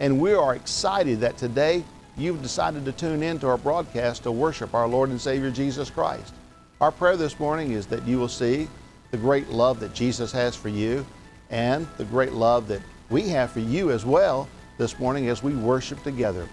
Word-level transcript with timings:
And 0.00 0.18
we 0.18 0.32
are 0.32 0.54
excited 0.54 1.20
that 1.20 1.36
today 1.36 1.84
you've 2.16 2.40
decided 2.40 2.86
to 2.86 2.92
tune 2.92 3.22
in 3.22 3.38
to 3.40 3.48
our 3.48 3.58
broadcast 3.58 4.22
to 4.22 4.32
worship 4.32 4.74
our 4.74 4.88
Lord 4.88 5.10
and 5.10 5.20
Savior 5.20 5.50
Jesus 5.50 5.90
Christ. 5.90 6.32
Our 6.80 6.90
prayer 6.90 7.18
this 7.18 7.38
morning 7.38 7.72
is 7.72 7.86
that 7.88 8.06
you 8.06 8.18
will 8.18 8.28
see 8.28 8.66
the 9.10 9.18
great 9.18 9.48
love 9.50 9.78
that 9.80 9.92
Jesus 9.92 10.32
has 10.32 10.56
for 10.56 10.70
you 10.70 11.04
and 11.50 11.86
the 11.98 12.06
great 12.06 12.32
love 12.32 12.66
that 12.68 12.80
we 13.10 13.28
have 13.28 13.50
for 13.50 13.60
you 13.60 13.90
as 13.90 14.06
well 14.06 14.48
this 14.78 14.98
morning 14.98 15.28
as 15.28 15.42
we 15.42 15.54
worship 15.54 16.02
together. 16.02 16.48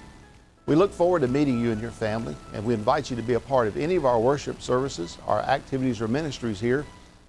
We 0.65 0.75
look 0.75 0.91
forward 0.91 1.21
to 1.21 1.29
meeting 1.29 1.61
you 1.61 1.71
and 1.71 1.81
your 1.81 1.91
family, 1.91 2.35
and 2.53 2.65
we 2.65 2.73
invite 2.73 3.09
you 3.09 3.15
to 3.15 3.21
be 3.21 3.35
a 3.35 3.39
part 3.39 3.69
of 3.69 3.77
any 3.77 3.95
of 3.95 4.05
our 4.05 4.19
worship 4.19 4.61
services, 4.61 5.17
our 5.25 5.39
activities, 5.39 6.01
or 6.01 6.09
ministries 6.09 6.59
here 6.59 6.85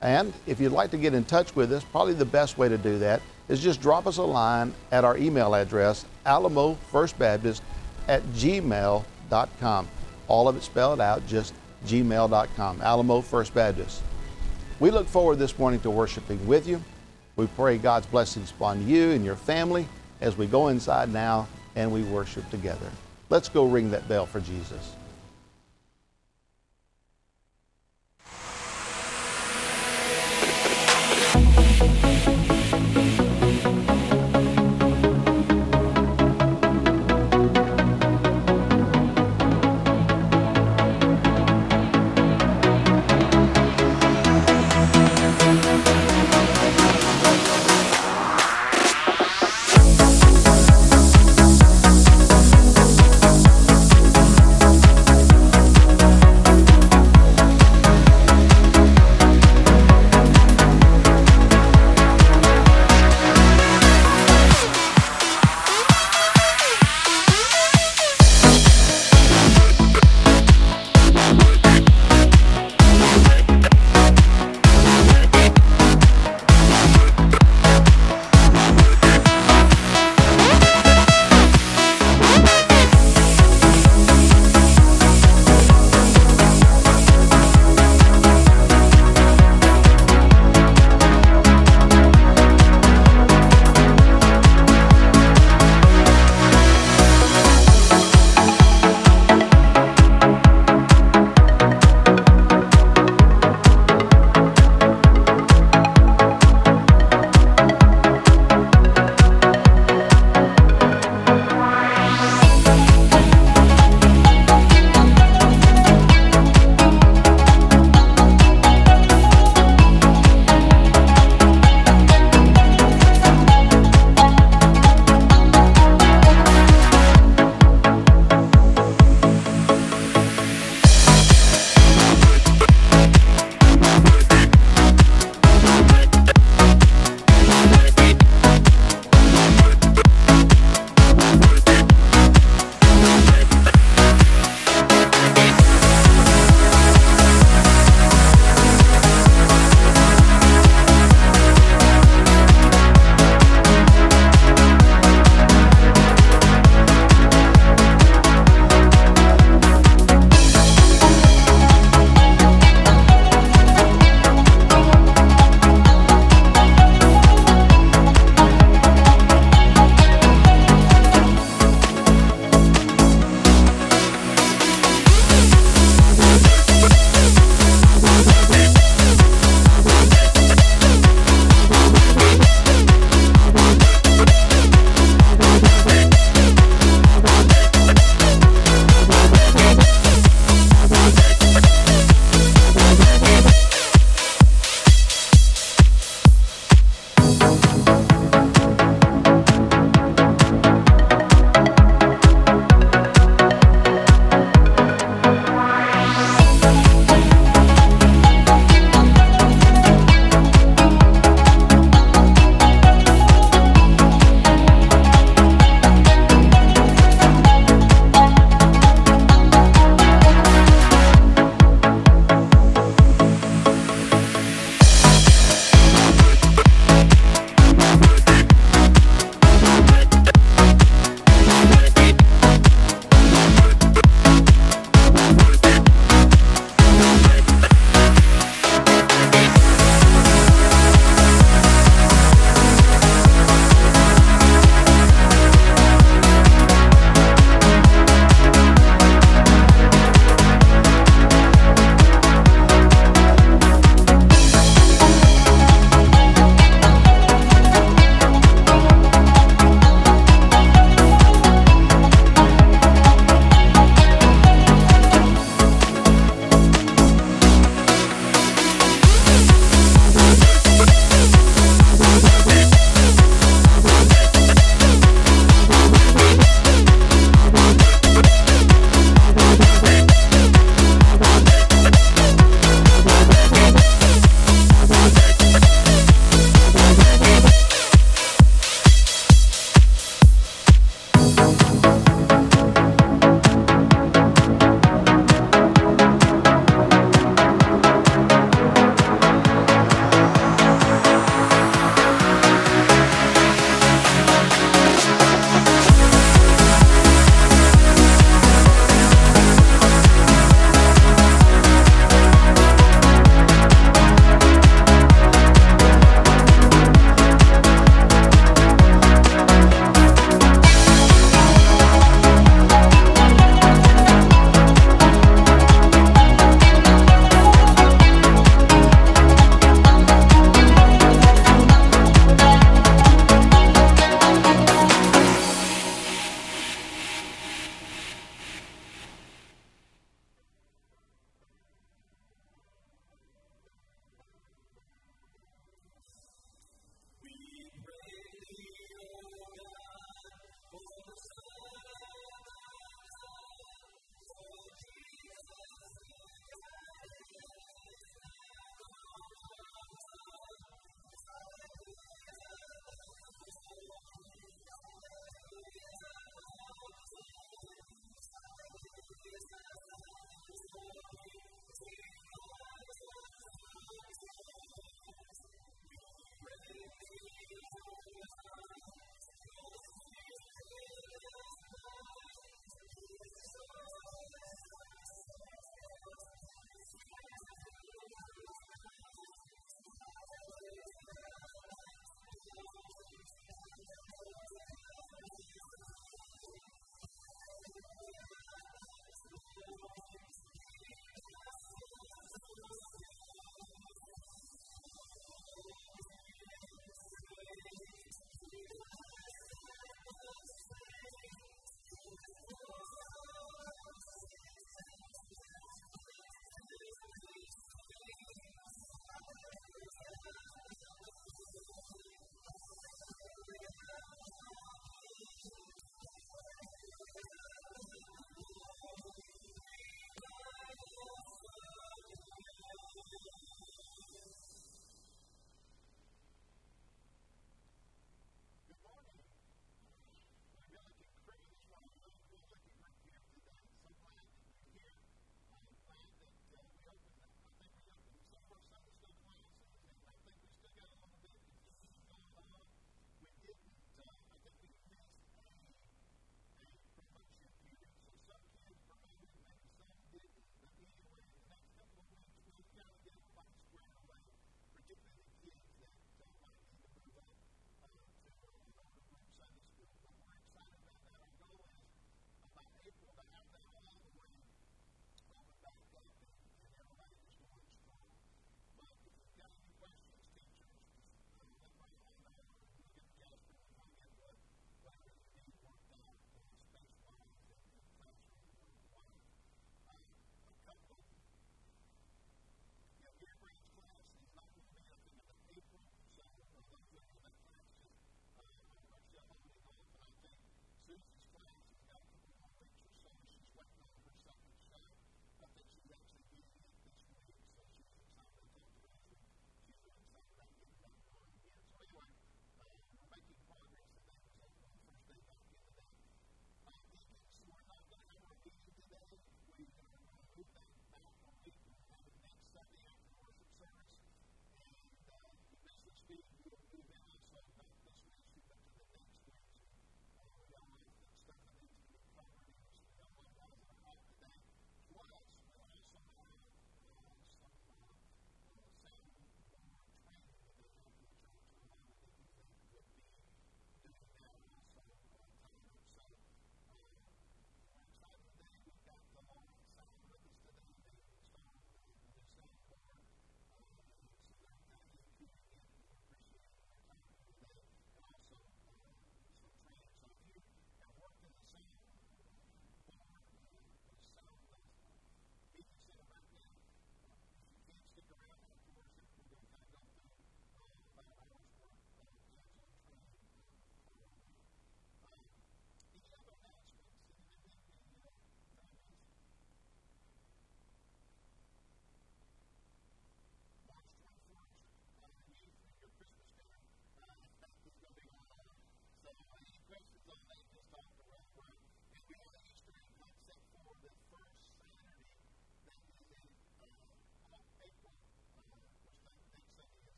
and 0.00 0.32
if 0.46 0.60
you'd 0.60 0.72
like 0.72 0.90
to 0.92 0.96
get 0.96 1.14
in 1.14 1.24
touch 1.24 1.54
with 1.54 1.72
us, 1.72 1.84
probably 1.84 2.14
the 2.14 2.24
best 2.24 2.56
way 2.56 2.68
to 2.68 2.78
do 2.78 2.98
that 3.00 3.20
is 3.50 3.60
just 3.60 3.82
drop 3.82 4.06
us 4.06 4.16
a 4.16 4.22
line 4.22 4.72
at 4.92 5.04
our 5.04 5.18
email 5.18 5.54
address, 5.54 6.06
alamofirstbaptist 6.24 7.60
at 8.06 8.22
gmail.com. 8.32 9.88
All 10.28 10.48
of 10.48 10.56
it 10.56 10.62
spelled 10.62 11.00
out, 11.00 11.26
just 11.26 11.52
gmail.com, 11.86 12.80
Alamo 12.80 13.20
First 13.20 13.52
Baptist. 13.52 14.02
We 14.78 14.90
look 14.90 15.08
forward 15.08 15.36
this 15.36 15.58
morning 15.58 15.80
to 15.80 15.90
worshiping 15.90 16.46
with 16.46 16.66
you. 16.68 16.82
We 17.34 17.48
pray 17.48 17.76
God's 17.76 18.06
blessings 18.06 18.52
upon 18.52 18.86
you 18.86 19.10
and 19.10 19.24
your 19.24 19.36
family 19.36 19.88
as 20.20 20.36
we 20.36 20.46
go 20.46 20.68
inside 20.68 21.12
now 21.12 21.48
and 21.74 21.90
we 21.90 22.02
worship 22.04 22.48
together. 22.50 22.90
Let's 23.30 23.48
go 23.48 23.66
ring 23.66 23.90
that 23.90 24.08
bell 24.08 24.26
for 24.26 24.40
Jesus. 24.40 24.94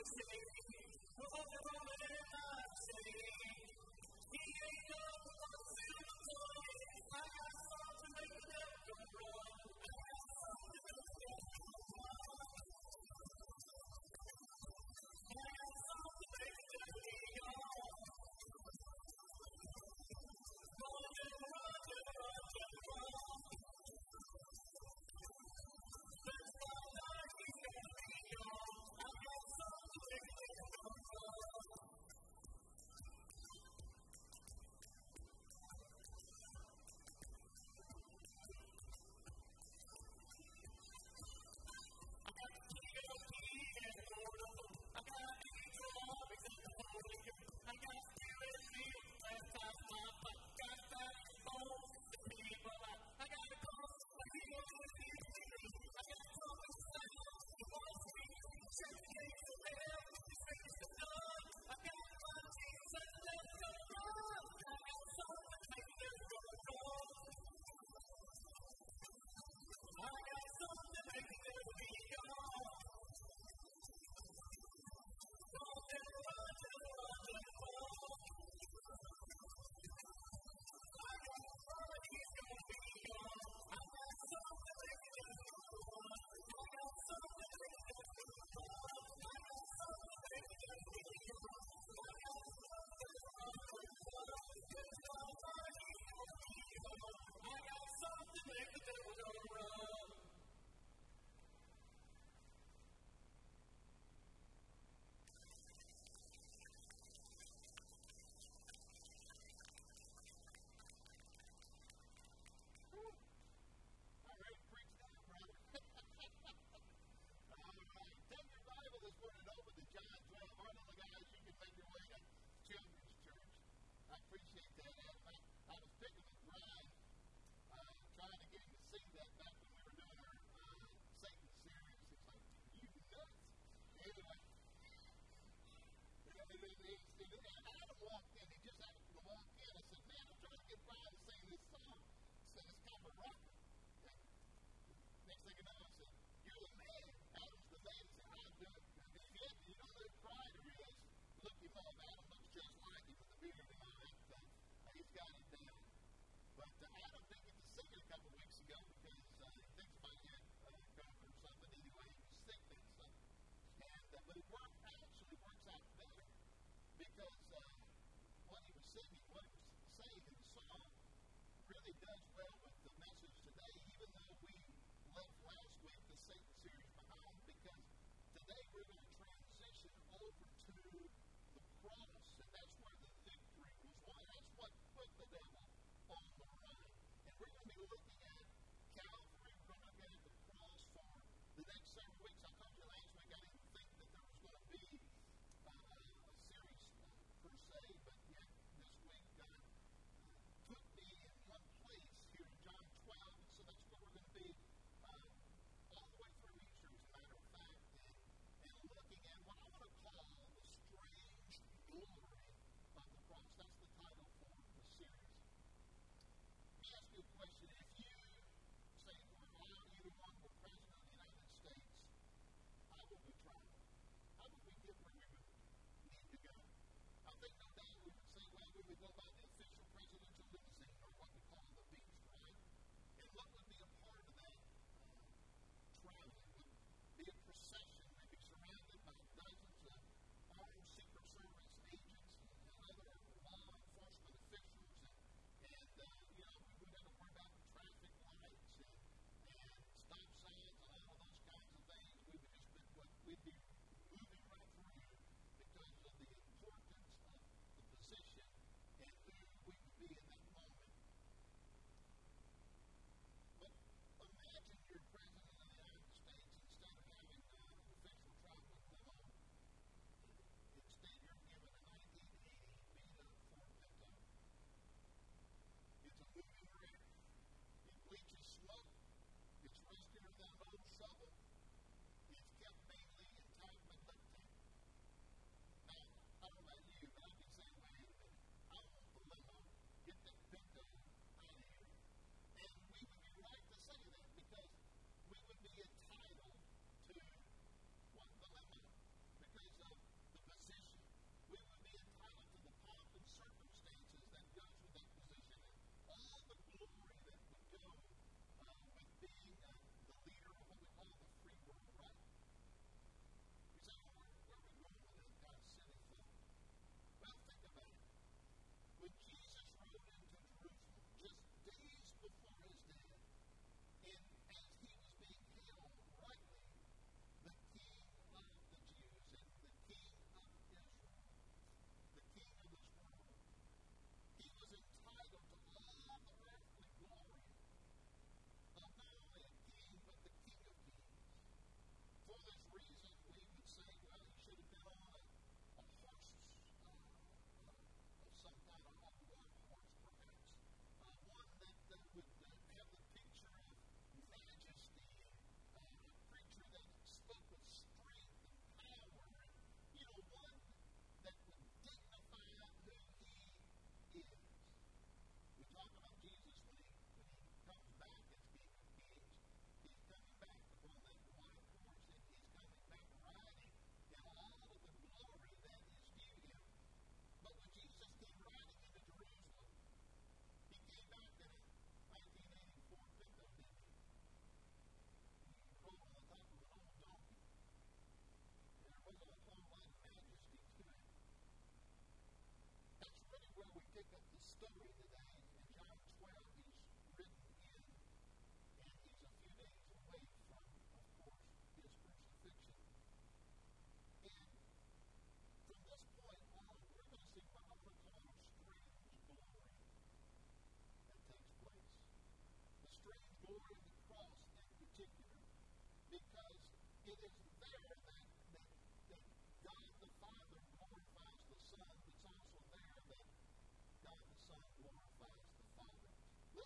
is 0.00 0.67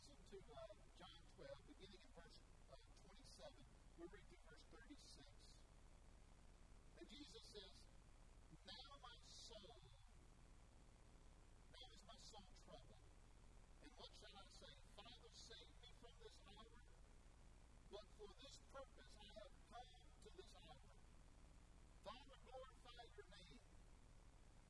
uh, 0.02 0.74
John 0.98 1.20
12, 1.38 1.70
beginning 1.70 2.02
in 2.02 2.12
verse 2.18 2.38
uh, 2.74 2.76
27. 3.06 3.54
We 3.98 4.04
read 4.10 4.24
through 4.26 4.42
verse 4.42 4.66
36. 4.74 5.22
And 6.98 7.06
Jesus 7.06 7.44
says, 7.54 7.74
Now 8.66 8.98
my 8.98 9.16
soul, 9.46 9.78
now 11.70 11.86
is 11.94 12.02
my 12.10 12.18
soul 12.26 12.46
troubled. 12.66 13.06
And 13.86 13.90
what 13.94 14.10
shall 14.18 14.34
I 14.34 14.46
say? 14.58 14.74
Father, 14.98 15.30
save 15.38 15.70
me 15.78 15.90
from 16.02 16.14
this 16.18 16.36
hour. 16.50 16.82
But 17.94 18.06
for 18.18 18.30
this 18.42 18.56
purpose 18.74 19.12
I 19.22 19.30
have 19.38 19.54
come 19.70 19.90
to 19.94 20.28
this 20.34 20.50
hour. 20.58 20.82
Father, 22.02 22.38
glorify 22.50 23.02
your 23.14 23.28
name. 23.30 23.60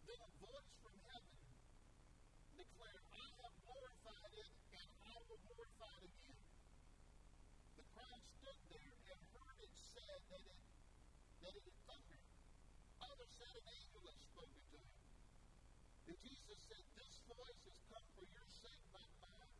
Then 0.04 0.20
a 0.20 0.30
voice 0.44 0.72
from 0.84 0.96
heaven 1.08 1.42
declared, 2.52 3.04
I 3.10 3.26
have 3.42 3.54
glorified 3.64 4.32
it, 4.38 4.50
and 4.76 4.88
I 5.02 5.16
will 5.26 5.40
glorify 5.42 5.94
it 5.98 6.12
again. 6.12 6.40
The 7.74 7.84
crowd 7.96 8.22
stood 8.38 8.60
there 8.70 8.94
and 9.10 9.18
heard 9.34 9.58
it 9.66 9.74
said 9.74 10.20
that 10.30 10.44
it 10.46 10.60
it 11.42 11.58
had 11.66 11.78
thundered. 11.90 12.26
Others 13.02 13.32
said 13.34 13.54
an 13.58 13.66
angel 13.66 14.02
had 14.06 14.18
spoken 14.22 14.62
to 14.62 14.76
him. 14.78 14.94
And 16.06 16.16
Jesus 16.22 16.58
said, 16.70 16.84
This 16.94 17.14
voice 17.26 17.62
has 17.66 17.78
come 17.90 18.06
for 18.14 18.26
your 18.30 18.48
sake, 18.62 18.84
not 18.94 19.10
mine. 19.18 19.58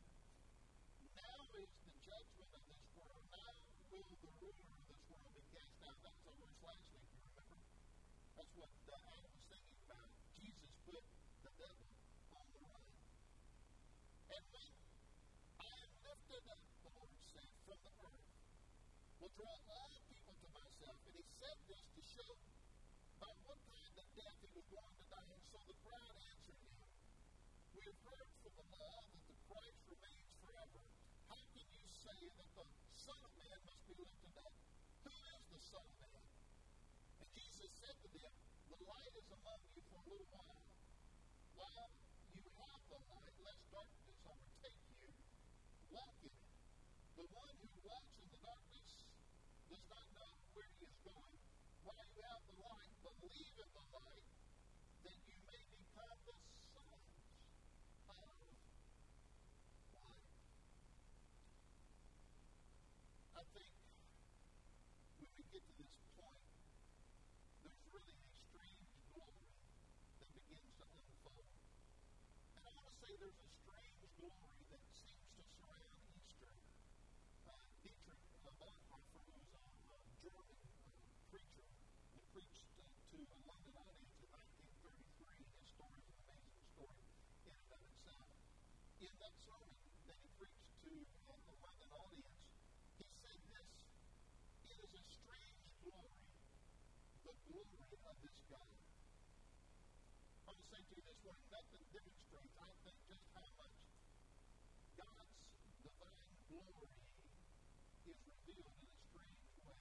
Now 1.18 1.43
is 1.59 1.72
the 1.83 1.95
judgment 2.07 2.51
of 2.55 2.62
this 2.70 2.85
world. 2.95 3.24
Now 3.35 3.51
will 3.91 4.07
the 4.07 4.30
ruler 4.39 4.68
of 4.70 4.83
this 4.87 5.03
world 5.11 5.30
be 5.35 5.43
cast 5.51 5.78
out. 5.83 5.99
That 6.07 6.16
was 6.22 6.39
our 6.39 6.55
verse 6.62 6.87
last 6.87 7.11
week, 7.18 7.18
you 7.18 7.22
remember? 7.35 7.59
That's 8.39 8.55
what 8.55 8.70
the 8.87 8.97
Adam 9.03 9.33
was 9.35 9.45
thinking 9.51 9.80
about. 9.83 10.11
Jesus 10.39 10.70
put 10.87 11.03
the 11.43 11.53
devil 11.59 11.89
on 12.30 12.47
the 12.47 12.62
run. 12.62 12.87
And 14.30 14.45
when 14.55 14.72
I 15.59 15.72
am 15.83 15.93
lifted 16.07 16.45
up, 16.47 16.62
the 16.62 16.91
Lord 16.95 17.14
said, 17.26 17.51
from 17.66 17.78
the 17.83 17.93
earth, 18.07 18.30
will 19.18 19.35
draw 19.35 19.57
all 19.66 20.12
myself. 20.83 20.99
And 21.07 21.14
he 21.14 21.26
said 21.39 21.59
this 21.70 21.87
to 21.95 22.03
show 22.03 22.33
by 23.22 23.30
what 23.47 23.59
kind 23.70 23.95
of 23.95 24.07
death 24.18 24.39
he 24.43 24.51
was 24.51 24.66
going 24.66 24.95
to 24.99 25.07
die. 25.07 25.30
And 25.30 25.43
so 25.47 25.59
the 25.62 25.78
crowd 25.87 26.16
answered 26.26 26.59
him, 26.59 26.74
We 27.78 27.80
have 27.87 28.01
heard 28.03 28.28
from 28.43 28.53
the 28.59 28.66
law 28.66 28.99
that 29.14 29.24
the 29.30 29.37
Christ 29.47 29.80
remains 29.87 30.30
forever. 30.43 30.83
How 31.30 31.43
can 31.55 31.66
you 31.70 31.87
say 31.87 32.20
that 32.35 32.51
the 32.59 32.66
Son 32.99 33.20
of 33.22 33.33
Man 33.39 33.59
must 33.62 33.83
be 33.87 33.95
lifted 33.95 34.35
up? 34.43 34.55
Who 35.07 35.14
is 35.14 35.45
the 35.55 35.62
Son 35.70 35.87
of 35.87 35.97
Man? 36.03 36.26
And 37.22 37.28
Jesus 37.30 37.70
said 37.78 37.97
to 38.03 38.09
them, 38.11 38.35
The 38.74 38.78
light 38.83 39.14
is 39.14 39.28
among 39.39 39.61
you 39.78 39.83
for 39.87 39.99
a 40.03 40.07
little 40.11 40.30
while. 40.35 40.66
While 41.62 41.91
you 42.35 42.47
have 42.59 42.83
the 42.91 43.01
light, 43.07 43.35
lest 43.39 43.62
darkness 43.70 44.18
overtake 44.26 44.83
you. 44.99 45.14
Walk 45.95 46.18
in 46.26 46.35
it. 46.35 46.51
The 47.14 47.26
one 47.30 47.55
who 47.55 47.70
walks 47.87 48.14
in 48.18 48.26
the 48.35 48.41
darkness 48.43 48.91
does 49.72 49.89
not 49.89 50.05
know 50.12 50.33
where 50.53 50.68
he 50.76 50.85
is 50.85 50.97
going. 51.01 51.39
While 51.80 52.05
you 52.12 52.22
have 52.28 52.45
the 52.45 52.57
light, 52.61 52.93
believe 53.01 53.57
in 53.57 53.70
the 53.72 53.85
light, 53.89 54.28
that 55.09 55.18
you 55.24 55.39
may 55.49 55.62
become 55.72 56.18
the 56.28 56.37
sons 56.76 57.09
of 58.05 58.16
light. 58.20 58.53
I 63.43 63.51
think 63.59 63.74
when 65.18 65.26
we 65.34 65.43
get 65.51 65.66
to 65.66 65.74
this 65.74 65.90
point, 66.14 66.47
there's 67.66 67.82
really 67.90 68.14
a 68.14 68.30
strange 68.38 68.86
glory 69.11 69.51
that 70.22 70.30
begins 70.30 70.70
to 70.78 70.84
unfold. 70.86 71.51
And 72.55 72.62
I 72.62 72.70
want 72.70 72.86
to 72.86 72.95
say 73.03 73.11
there's 73.18 73.43
a 73.43 73.49
strange 73.66 73.99
glory 74.14 74.62
that 74.70 74.82
seems 74.95 75.26
to 75.34 75.43
surround 75.59 75.90
Easter. 76.14 76.55
Uh, 76.55 77.59
Dietrich 77.82 78.22
uh, 78.47 78.55
Bonhoeffer, 78.62 79.26
who 79.26 79.34
was 79.34 79.51
a 79.59 79.66
uh, 79.90 80.07
German 80.22 80.62
uh, 80.62 81.03
preacher, 81.26 81.66
who 82.14 82.22
preached 82.30 82.70
uh, 82.78 82.86
to 83.11 83.18
a 83.26 83.38
London 83.43 83.74
audience 83.74 84.22
in 84.22 84.30
1933. 84.38 85.51
His 85.51 85.66
story 85.66 85.99
is 85.99 86.14
an 86.14 86.30
amazing 86.30 86.62
story 86.78 87.03
in 87.51 87.59
and 87.59 87.74
of 87.74 87.82
itself. 87.90 88.30
In 89.03 89.11
that 89.18 89.34
sermon 89.43 89.74
that 90.07 90.14
he 90.22 90.30
preached 90.38 90.70
to 90.86 90.95
uh, 91.26 91.34
the 91.43 91.59
London 91.59 91.90
audience, 91.90 92.38
he 93.03 93.07
said 93.18 93.40
this 93.51 93.70
It 94.70 94.78
is 94.78 94.93
a 94.95 95.03
strange 95.11 95.66
glory, 95.82 96.22
the 97.26 97.34
glory 97.51 97.82
of 98.07 98.16
this 98.22 98.41
God. 98.53 98.68
I 100.44 100.53
to 100.53 100.64
say 100.68 100.80
to 100.84 100.92
you 100.92 101.05
this 101.09 101.20
morning, 101.24 101.48
nothing 101.48 101.84
demonstrates, 101.88 102.57
I 102.61 102.68
think, 102.84 102.98
just 103.09 103.24
how 103.32 103.48
much 103.57 103.76
God's 104.92 105.40
divine 105.80 106.36
glory 106.53 106.92
is 108.05 108.18
revealed 108.28 108.76
in 108.76 108.84
a 108.92 108.96
strange 109.09 109.48
way, 109.64 109.80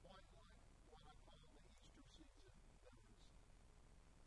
quite 0.00 0.28
like 0.40 0.56
what 0.88 1.04
I 1.04 1.14
call 1.28 1.44
the 1.52 1.60
Easter 2.00 2.24
season 2.32 2.76
does. 2.80 3.12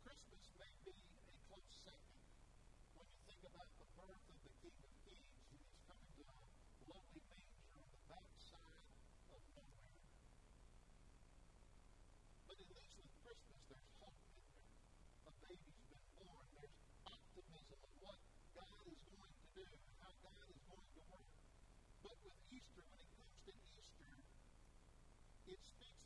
Christmas 0.06 0.44
may 0.62 0.70
be 0.86 0.94
a 0.94 1.34
close 1.50 1.74
second 1.82 2.22
when 2.94 3.06
you 3.10 3.18
think 3.26 3.42
about 3.50 3.70
the 3.82 3.88
birth 3.98 4.26
of 4.30 4.38
the 4.46 4.52
King 4.62 4.78
of 4.78 4.92
Kings, 5.02 5.34
who 5.50 5.58
is 5.58 5.74
coming 5.90 6.06
to 6.14 6.22
a 6.22 6.38
lowly 6.86 7.22
manger 7.34 7.66
on 7.82 7.86
the 7.90 8.02
backside 8.06 8.86
of 9.34 9.42
nowhere. 9.58 10.06
But 12.46 12.56
at 12.62 12.68
least 12.78 12.94
with 13.00 13.10
Christmas, 13.24 13.60
there's 13.72 13.90
hope 13.96 14.20
in 14.36 14.44
there. 14.44 14.60
A 15.24 15.32
baby's 15.40 15.82
been 15.88 16.06
born. 16.20 16.44
There's 16.52 16.76
optimism 17.08 17.80
of 17.80 17.92
what 18.02 18.18
God 18.52 18.84
is 18.92 19.00
going 19.08 19.34
to 19.40 19.46
do 19.56 19.66
and 19.72 19.94
how 20.04 20.12
God 20.20 20.44
is 20.52 20.60
going 20.68 20.88
to 20.92 21.02
work. 21.08 21.32
But 22.04 22.16
with 22.20 22.36
Easter, 22.52 22.84
when 22.92 23.00
it 23.00 23.10
comes 23.16 23.36
to 23.48 23.52
Easter, 23.56 24.12
it 25.52 25.58
speaks 25.64 26.01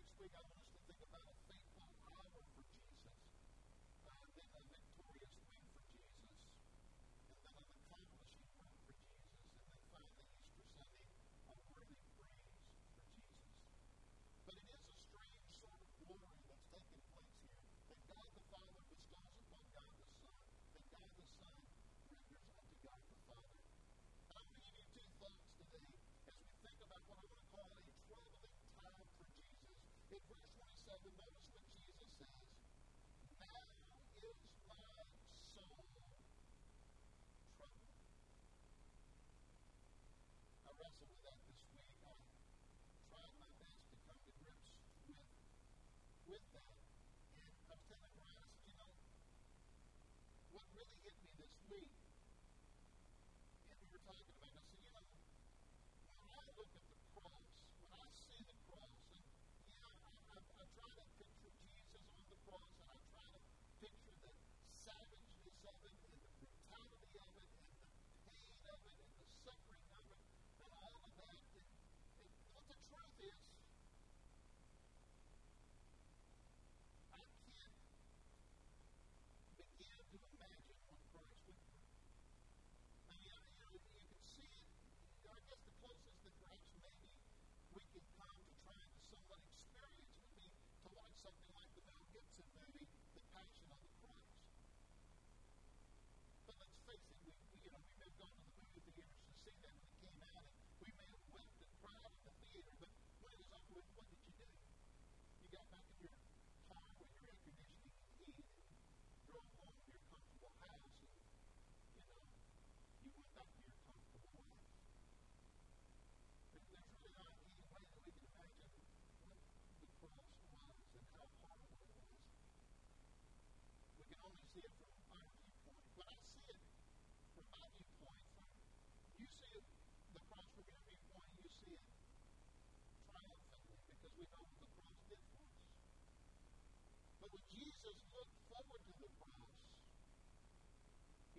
next 0.00 0.16
week, 0.18 0.32
I 0.32 0.49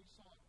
we 0.01 0.07
saw 0.17 0.40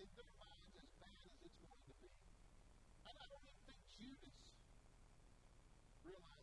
in 0.00 0.08
their 0.16 0.32
minds 0.40 0.72
as 0.80 0.88
bad 0.96 1.12
as 1.28 1.36
it's 1.44 1.60
going 1.60 1.84
to 1.84 1.94
be. 2.00 2.08
And 3.04 3.12
I 3.20 3.24
don't 3.28 3.44
even 3.44 3.60
think 3.68 3.80
Judas 3.92 4.40
realized. 6.00 6.39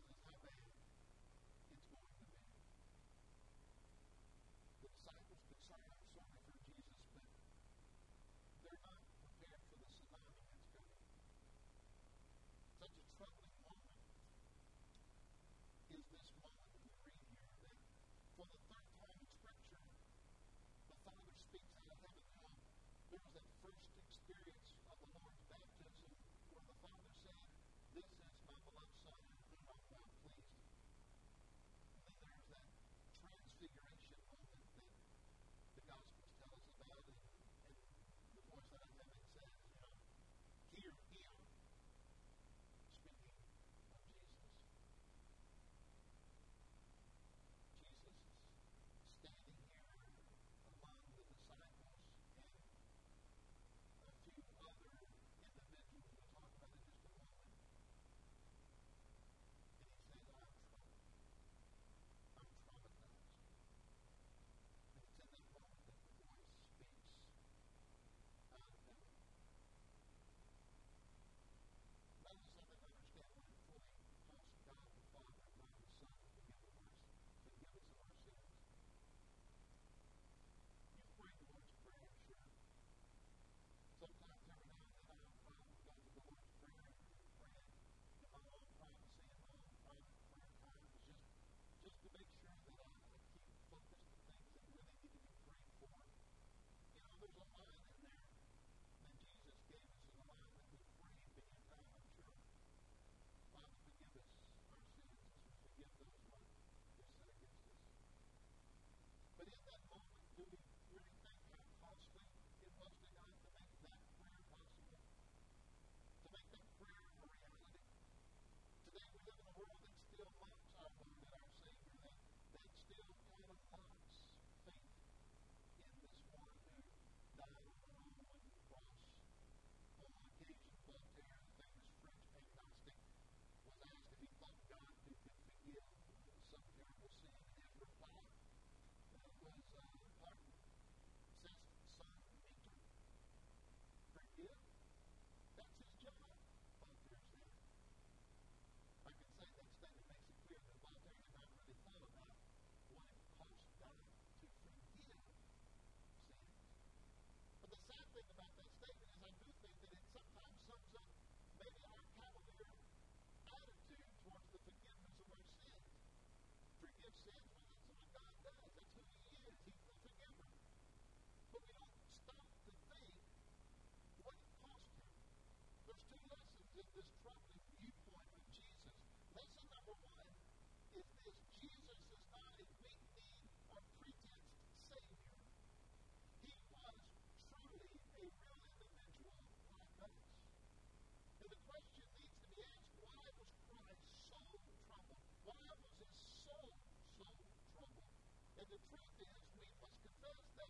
The 198.68 198.76
truth 198.84 199.16
is, 199.24 199.32
we 199.56 199.64
must 199.80 199.96
confess 200.04 200.44
that 200.60 200.68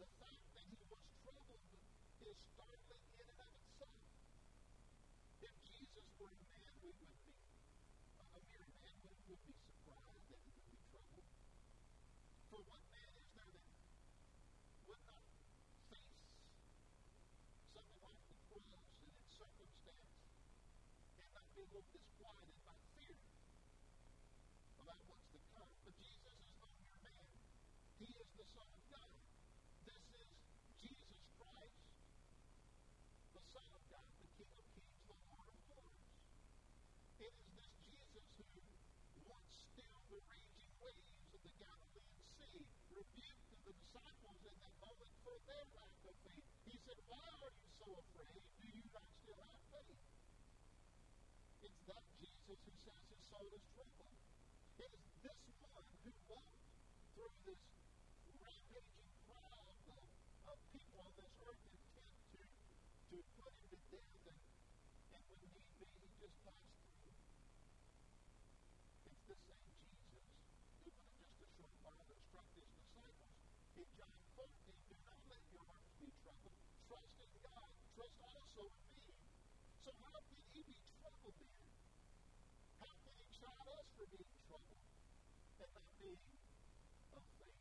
the 0.00 0.08
fact 0.16 0.44
that 0.56 0.64
he 0.64 0.80
was 0.88 1.04
troubled 1.20 1.60
is 2.24 2.36
startling 2.56 3.04
in 3.20 3.26
and 3.28 3.40
of 3.44 3.52
itself. 3.52 4.00
If 5.44 5.54
Jesus 5.68 6.08
were 6.16 6.32
a 6.32 6.40
man, 6.48 6.72
we 6.80 6.88
would 6.96 7.14
be, 7.28 7.36
uh, 8.16 8.38
a 8.38 8.40
mere 8.48 8.68
man, 8.80 8.96
we 9.04 9.12
would 9.28 9.44
be 9.44 9.52
surprised 9.60 10.24
that 10.32 10.40
he 10.40 10.56
would 10.56 10.68
be 10.72 10.80
troubled. 10.88 11.28
For 12.48 12.60
what 12.64 12.80
man 12.88 13.12
is 13.12 13.28
there 13.36 13.52
that 13.52 13.76
would 14.88 15.02
not 15.04 15.24
face 15.92 16.16
something 17.76 18.00
like 18.00 18.20
the 18.24 18.40
cross 18.48 18.88
and 19.04 19.12
its 19.12 19.28
circumstance 19.36 20.16
and 21.20 21.28
not 21.36 21.44
be 21.52 21.60
a 21.60 21.68
little 21.68 21.92
disquieted 21.92 22.56
by 22.64 22.76
fear 22.96 23.20
about 24.80 25.00
what's 25.12 25.28
to 25.28 25.40
come? 25.52 25.68
But 25.84 25.92
Jesus 26.00 26.32
is 26.40 26.56
no 26.56 26.72
mere 26.80 26.96
man. 27.04 27.28
He 28.00 28.10
is 28.16 28.23
the 28.34 28.46
Son 28.50 28.66
of 28.66 28.82
God. 28.90 29.14
This 29.86 30.02
is 30.10 30.30
Jesus 30.82 31.22
Christ, 31.38 31.78
the 33.30 33.44
Son 33.54 33.68
of 33.70 33.82
God, 33.94 34.10
the 34.18 34.30
King 34.34 34.50
of 34.58 34.66
Kings, 34.74 34.98
the 35.06 35.18
Lord 35.30 35.48
of 35.54 35.60
Lords. 35.70 36.02
It 37.22 37.30
is 37.30 37.48
this 37.54 37.70
Jesus 38.34 38.78
who 39.14 39.22
once 39.30 39.54
stilled 39.54 40.06
the 40.10 40.18
raging 40.26 40.72
waves 40.82 41.14
of 41.30 41.40
the 41.46 41.54
Galilean 41.62 42.18
Sea, 42.34 42.58
rebuked 42.90 43.46
the 43.54 43.70
disciples 43.70 44.40
in 44.42 44.54
that 44.58 44.74
moment 44.82 45.14
for 45.22 45.36
their 45.46 45.66
lack 45.78 45.94
of 46.02 46.16
faith. 46.26 46.46
He 46.66 46.74
said, 46.82 46.98
Why 47.06 47.22
are 47.38 47.54
you 47.54 47.68
so 47.78 47.86
afraid? 47.86 48.42
Do 48.58 48.66
you 48.66 48.82
not 48.90 49.08
still 49.22 49.38
have 49.46 49.62
faith? 49.70 50.02
It's 51.62 51.82
that 51.86 52.02
Jesus 52.18 52.58
who 52.66 52.74
says 52.82 53.02
his 53.14 53.22
soul 53.30 53.46
is 53.54 53.62
troubled. 53.78 54.18
It 54.82 54.90
is 54.90 55.06
this 55.22 55.42
one 55.70 55.86
who 56.02 56.10
walked 56.26 56.66
through 57.14 57.30
this 57.46 57.62
rampaging 58.44 59.10
crowd 59.24 59.64
of, 59.88 60.04
of 60.50 60.56
people 60.74 60.98
on 61.00 61.12
this 61.16 61.32
earth 61.40 61.64
intent 61.64 62.10
to, 62.34 62.40
to 62.44 63.16
put 63.38 63.52
him 63.64 63.72
to 63.72 63.78
death 63.88 64.20
and, 64.28 64.40
and 65.14 65.22
when 65.30 65.40
need 65.54 65.72
be, 65.78 65.88
he 65.88 66.08
just 66.20 66.36
passed 66.44 66.76
through. 67.00 67.16
It's 69.08 69.24
the 69.24 69.38
same 69.48 69.70
Jesus 69.80 70.04
who, 70.12 70.20
when 70.84 71.00
just 71.16 71.38
a 71.40 71.48
short 71.56 71.76
while, 71.86 72.06
instruct 72.10 72.52
his 72.58 72.68
disciples 72.76 73.32
in 73.78 73.88
John 73.96 74.16
14, 74.36 74.44
do 74.90 74.96
not 75.00 75.20
let 75.30 75.42
your 75.48 75.64
hearts 75.64 75.92
be 75.96 76.08
troubled. 76.20 76.58
Trust 76.90 77.16
in 77.24 77.32
God. 77.40 77.68
Trust 77.94 78.18
also 78.20 78.62
in 78.68 78.82
me. 78.98 79.14
So 79.84 79.92
how 80.00 80.16
can 80.16 80.40
he 80.56 80.64
be 80.64 80.80
troubled 80.96 81.36
then? 81.44 81.52
How 82.80 82.88
can 83.04 83.12
he 83.20 83.24
chide 83.36 83.68
us 83.68 83.84
for 84.00 84.08
being 84.08 84.32
troubled 84.48 84.80
and 85.60 85.68
not 85.76 85.92
being 86.00 86.24
of 87.12 87.24
faith? 87.36 87.60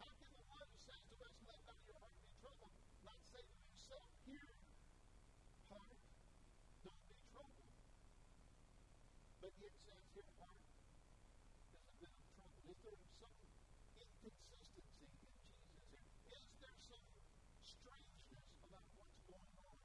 How 0.00 0.08
can 0.16 0.32
the 0.32 0.44
one 0.48 0.64
who 0.64 0.78
says 0.88 1.02
to 1.12 1.16
us, 1.20 1.36
let 1.44 1.60
not 1.68 1.76
your 1.84 2.00
heart 2.00 2.16
be 2.16 2.32
troubled, 2.40 2.72
not 3.04 3.20
say 3.28 3.44
to 3.44 3.56
himself, 3.60 4.08
here, 4.24 4.56
heart, 5.68 6.00
don't 6.80 7.04
be 7.12 7.16
troubled. 7.28 7.76
But 9.44 9.52
yet 9.60 9.76
says, 9.84 10.00
here, 10.16 10.32
heart, 10.40 10.64
there's 11.76 11.88
a 11.92 11.96
bit 12.00 12.08
of 12.08 12.24
trouble. 12.40 12.72
Is 12.72 12.78
there 12.80 12.96
some 13.20 13.36
inconsistency 14.00 15.12
in 15.12 15.20
Jesus 15.20 15.68
here? 15.92 16.08
Is 16.40 16.48
there 16.56 16.76
some 16.88 17.04
strangeness 17.60 18.48
about 18.64 18.88
what's 18.96 19.20
going 19.28 19.52
on? 19.60 19.76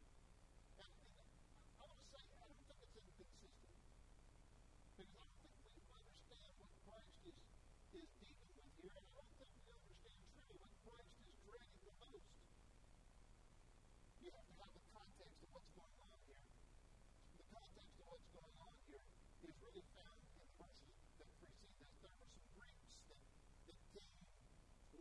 And, 0.81 0.93
and 0.97 1.29
I 1.77 1.83
want 1.85 1.99
to 2.01 2.07
say, 2.09 2.21
I 2.25 2.45
don't 2.49 2.63
think 2.65 2.79
it's 2.81 2.97
inconsistent. 2.97 3.75
Because 4.97 5.13
I 5.13 5.25
don't 5.29 5.57
think 5.61 5.77
we 5.77 5.85
understand 5.93 6.51
what 6.57 6.73
Christ 6.81 7.21
is, 7.29 7.37
is 8.01 8.09
dealing 8.17 8.51
with 8.57 8.69
here, 8.81 8.95
and 8.97 9.05
I 9.05 9.13
don't 9.13 9.33
think 9.37 9.51
we 9.61 9.69
understand 9.69 10.17
truly 10.31 10.57
what 10.57 10.73
Christ 10.81 11.13
is 11.21 11.35
dreading 11.45 11.81
the 11.85 11.93
most. 12.01 12.33
You 14.25 14.29
have 14.33 14.47
to 14.49 14.55
have 14.57 14.73
the 14.73 14.85
context 14.89 15.37
of 15.41 15.49
what's 15.53 15.71
going 15.77 15.97
on 16.01 16.17
here. 16.25 16.45
The 17.37 17.47
context 17.51 17.93
of 18.01 18.05
what's 18.09 18.29
going 18.33 18.57
on 18.57 18.73
here 18.89 19.05
is 19.45 19.53
really 19.61 19.85
found 19.97 20.17
in 20.21 20.33
the 20.41 20.49
verses 20.57 20.97
that 21.21 21.29
precede 21.37 21.75
this. 21.77 21.93
There 22.01 22.13
were 22.17 22.25
some 22.25 22.45
Greeks 22.57 22.93
that, 23.09 23.21
that 23.69 23.79
came 23.93 24.21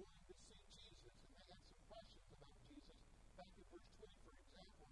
wanting 0.00 0.24
to 0.26 0.36
see 0.48 0.60
Jesus, 0.72 1.14
and 1.20 1.30
they 1.36 1.44
had 1.44 1.60
some 1.60 1.80
questions 1.86 2.26
about 2.32 2.56
Jesus. 2.66 2.98
Back 3.36 3.52
in 3.60 3.64
verse 3.68 3.90
20, 4.00 4.16
for 4.24 4.32
example, 4.32 4.88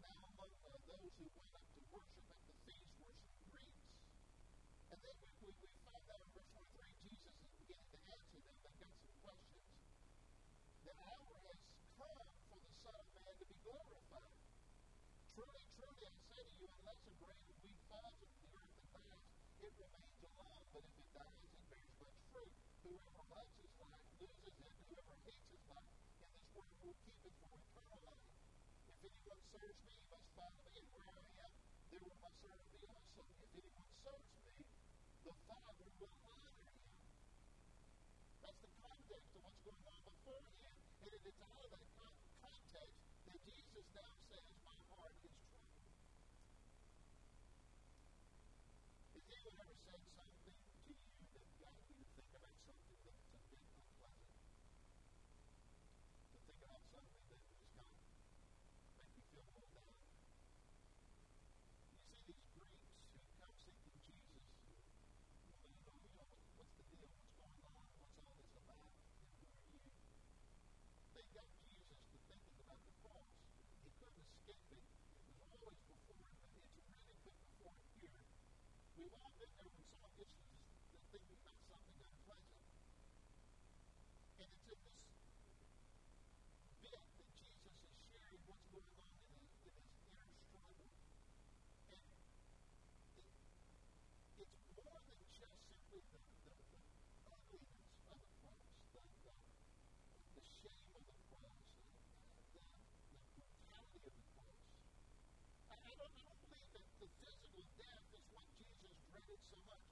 now 0.00 0.16
among 0.32 0.52
uh, 0.64 0.80
those 0.88 1.05
who 1.16 1.24
went 1.32 1.52
up 1.56 1.66
to 1.72 1.80
worship 1.88 2.26
at 2.28 2.40
the 2.44 2.54
feast 2.68 2.92
some 3.00 3.16
Greeks. 3.48 3.82
And 4.92 4.98
then 5.00 5.16
we, 5.16 5.28
we, 5.40 5.48
we 5.56 5.68
find 5.80 6.04
out 6.12 6.20
in 6.20 6.30
verse 6.36 6.50
23, 6.52 6.92
Jesus 7.04 7.34
is 7.40 7.52
beginning 7.56 7.88
to 7.92 7.98
answer 8.06 8.38
them. 8.44 8.56
They've 8.60 8.80
got 8.80 8.94
some 9.00 9.16
questions. 9.24 9.68
The 10.84 10.94
hour 10.96 11.32
has 11.48 11.60
come 11.96 12.20
for 12.52 12.60
the 12.60 12.72
Son 12.84 12.94
of 13.00 13.06
Man 13.16 13.32
to 13.32 13.44
be 13.48 13.56
glorified. 13.64 14.36
Truly, 15.32 15.64
truly, 15.76 16.04
I 16.04 16.16
say 16.32 16.42
to 16.44 16.54
you, 16.60 16.68
unless 16.68 17.00
a 17.08 17.12
grain 17.16 17.44
of 17.48 17.56
wheat 17.64 17.80
falls 17.88 18.16
into 18.20 18.36
the 18.44 18.52
earth 18.56 18.76
and 18.76 18.88
dies, 18.92 19.24
it 19.60 19.72
remains 19.76 20.20
alone, 20.20 20.64
but 20.72 20.82
if 20.84 20.94
it 20.96 21.08
dies, 21.16 21.38
it 21.44 21.64
bears 21.72 21.92
much 22.00 22.18
fruit. 22.32 22.52
Whoever 22.84 23.24
loves 23.32 23.54
his 23.56 23.72
life 23.80 24.04
loses 24.20 24.56
it. 24.60 24.72
Whoever 24.88 25.16
hates 25.24 25.48
his 25.48 25.64
life 25.72 25.88
in 26.20 26.28
this 26.28 26.44
world 26.52 26.76
will 26.84 26.96
keep 27.04 27.20
it 27.24 27.34
for 27.40 27.48
eternal 27.52 28.00
life. 28.04 28.24
If 28.86 28.95
anyone 29.06 29.42
serves 29.54 29.78
me, 29.86 29.92
he 29.94 30.06
must 30.10 30.28
follow 30.34 30.66
me, 30.66 30.82
and 30.82 30.88
where 30.90 31.06
I 31.06 31.22
am, 31.46 31.52
there 31.90 32.02
will 32.02 32.18
my 32.18 32.32
servant 32.42 32.66
be 32.74 32.82
also. 32.90 33.22
If 33.38 33.50
anyone 33.54 33.90
serves 34.02 34.30
me, 34.42 34.66
the 35.26 35.34
Father 35.46 35.86
will 36.00 36.14
honor 36.26 36.52
him. 36.58 36.74
That's 38.42 38.60
the 38.66 38.72
context 38.82 39.30
of 39.36 39.40
what's 39.46 39.62
going 39.62 39.86
on 39.86 40.02
beforehand, 40.10 40.78
and 41.02 41.10
it 41.14 41.22
is 41.22 41.38
out 41.38 41.62
of 41.62 41.70
that 41.70 41.86
con- 41.94 42.18
context 42.42 42.98
that 43.30 43.38
Jesus 43.46 43.86
now 43.94 44.12
says, 44.26 44.46
My 44.66 44.78
heart 44.90 45.14
is 45.22 45.34
troubled. 45.46 45.94
Has 49.14 49.22
anyone 49.26 49.58
ever 49.62 49.78
said 49.86 50.00
something 50.18 50.50
to 50.50 50.70
you 50.82 50.98
that 51.34 51.46
got 51.62 51.78
you 51.86 51.94
to 51.94 52.06
think 52.10 52.30
about 52.34 52.58
something 52.66 52.98
that's 53.06 53.26
a 53.30 53.40
bit 53.50 53.62
unpleasant? 53.70 54.34
To 56.26 56.38
think 56.42 56.58
about 56.58 56.82
something 56.90 57.24
that 57.30 57.42
just 57.46 57.66
kind 57.74 57.90
of 57.90 58.02
make 58.96 59.10
you 59.16 59.24
feel 59.30 59.46
a 59.46 59.52
little 59.56 59.72
down? 59.76 59.98
You 61.90 61.98
see 62.06 62.20
these 62.26 62.46
Greeks 62.56 62.86
who 63.12 63.20
come 63.40 63.54
seeking 63.62 63.96
Jesus, 64.06 64.36
well, 64.36 64.80
you 65.66 65.80
know, 65.84 65.96
you 65.96 66.12
know, 66.16 66.28
what's 66.56 66.74
the 66.76 66.84
deal? 66.92 67.10
What's 67.40 67.56
going 67.60 67.76
on? 67.76 67.88
What's 68.00 68.16
all 68.20 68.34
this 68.36 68.54
about? 68.56 68.92
And 69.20 69.30
who 69.36 69.46
are 69.52 69.68
you? 69.74 69.90
They 71.16 71.24
got 71.36 71.48
Jesus 71.60 72.00
to 72.12 72.16
thinking 72.26 72.56
about 72.62 72.80
the 72.86 72.94
cross. 73.00 73.28
He 73.84 73.90
couldn't 73.96 74.24
escape 74.24 74.68
it. 74.76 74.84
It 74.86 75.24
was 75.26 75.40
always 75.44 75.80
before 75.86 76.24
him, 76.28 76.40
but 76.40 76.52
it's 76.56 76.72
really 76.76 77.20
put 77.24 77.36
before 77.36 77.74
him 77.76 77.90
here. 78.00 78.20
We've 78.96 79.12
all 79.16 79.32
been 79.36 79.52
there 79.56 79.68
when 79.68 79.84
someone 79.86 80.14
gets 80.16 80.36
us 80.40 80.56
to 80.56 80.96
thinking 81.12 81.36
about 81.36 81.58
something 81.68 82.00
unpleasant. 82.00 82.64
And 84.36 84.48
it's 84.50 84.72
in 84.72 84.80
this 84.80 85.02
bit 86.80 86.96
that 86.96 87.52
Jesus 87.56 87.86
is 87.86 88.00
sharing 88.12 88.42
what's 88.48 88.66
going 88.72 88.92
on 88.96 89.10
in 89.16 89.36
his, 89.36 89.52
in 89.66 89.72
his 89.76 89.92
inner 90.06 90.28
struggle. 90.48 90.88
And 91.86 92.02
it, 93.16 93.28
it's 94.40 94.58
more 94.76 95.00
than 95.06 95.20
just 95.36 95.60
simply 95.68 96.00
the, 96.12 96.20
the, 96.46 96.56
the 96.56 96.80
ugliness 97.26 97.84
of 98.08 98.16
the 98.20 98.30
cross, 98.40 98.64
the, 98.96 99.02
the, 99.22 99.34
the 100.36 100.44
shame 100.56 100.92
of 100.96 101.04
the 101.06 101.16
cross, 101.28 101.60
the, 102.52 102.60
the, 102.60 102.82
the 103.12 103.18
brutality 103.36 104.00
of 104.06 104.14
the 104.16 104.26
cross. 104.36 104.60
I, 105.68 105.76
I, 105.76 105.92
don't, 105.96 106.12
I 106.16 106.22
don't 106.26 106.40
believe 106.46 106.70
that 106.76 106.86
the 107.00 107.08
physical 107.20 107.64
death 107.76 108.04
is 108.12 108.24
what 108.32 108.46
Jesus 108.56 108.92
dreaded 109.10 109.40
so 109.50 109.58
much. 109.66 109.84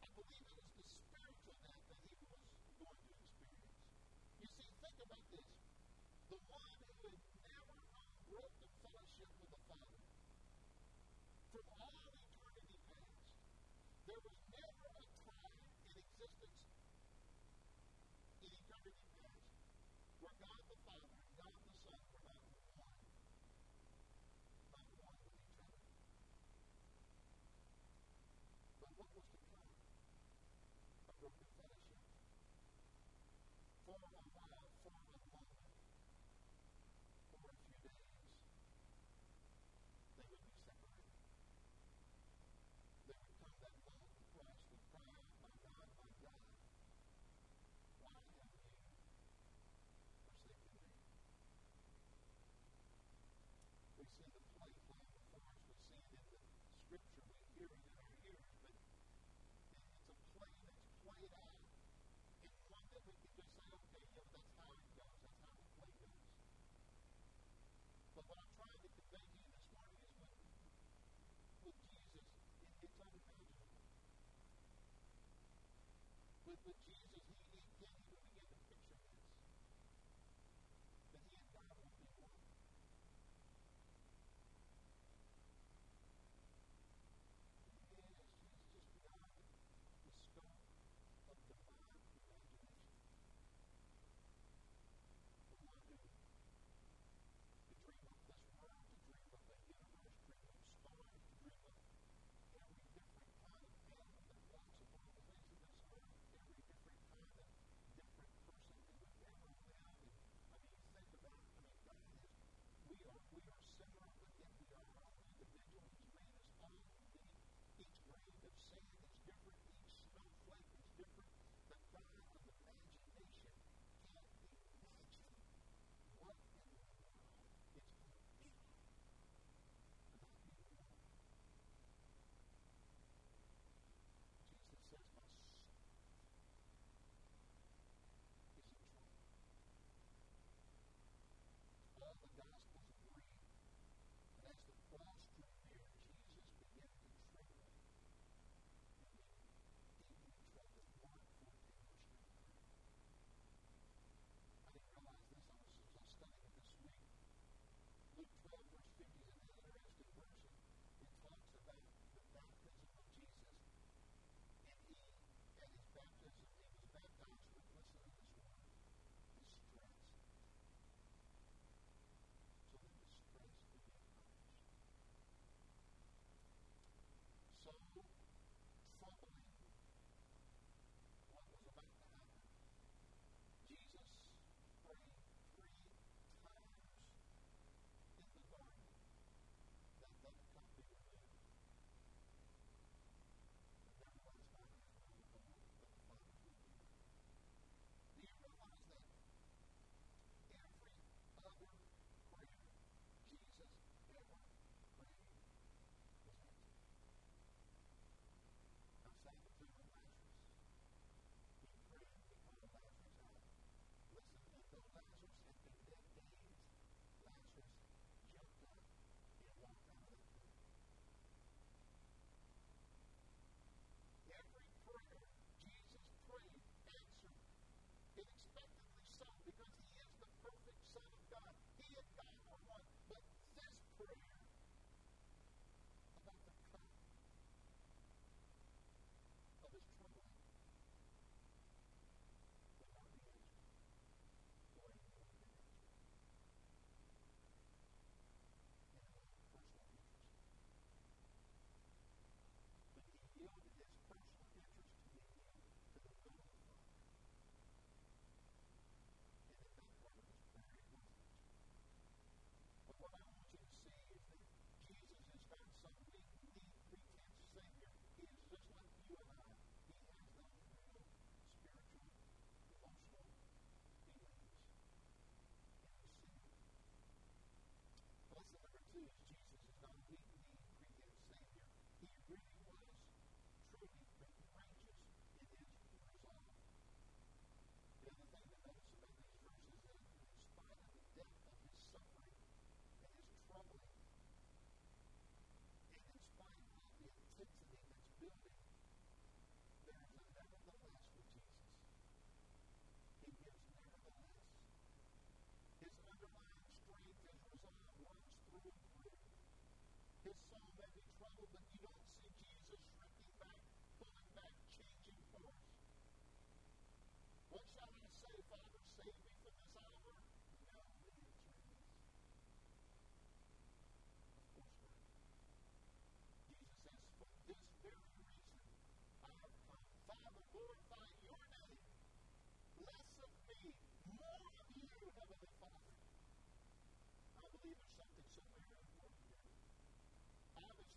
I 0.00 0.06
believe 0.14 0.46
it 0.46 0.62
was 0.62 0.74
the 0.78 0.86
spiritual 0.88 1.56
death 1.64 1.82
that 1.88 1.98
he 2.04 2.16
was 2.28 2.42
going 2.78 2.98
to 2.98 3.10
experience. 3.12 3.88
You 4.38 4.48
about 5.08 5.24
this. 5.32 5.57